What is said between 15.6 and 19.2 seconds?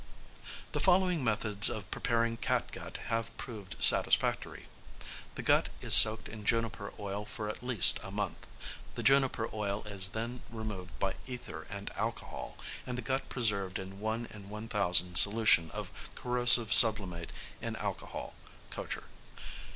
of corrosive sublimate in alcohol (Kocher).